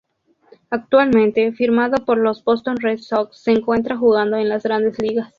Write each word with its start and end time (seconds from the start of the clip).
Actualmente, 0.71 1.51
firmado 1.51 2.03
por 2.05 2.17
los 2.17 2.43
Boston 2.43 2.77
Red 2.77 2.97
Sox, 2.97 3.37
se 3.37 3.51
encuentra 3.51 3.95
jugando 3.97 4.35
en 4.37 4.49
las 4.49 4.63
grandes 4.63 4.97
ligas. 4.99 5.29